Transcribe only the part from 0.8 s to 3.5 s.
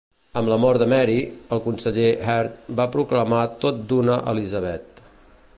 de Mary, el conseller Heath va proclamar